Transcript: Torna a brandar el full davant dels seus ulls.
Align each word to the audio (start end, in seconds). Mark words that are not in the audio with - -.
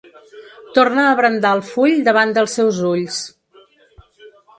Torna 0.77 1.03
a 1.09 1.17
brandar 1.19 1.51
el 1.57 1.61
full 1.67 1.99
davant 2.07 2.33
dels 2.37 2.57
seus 2.61 2.79
ulls. 2.93 3.21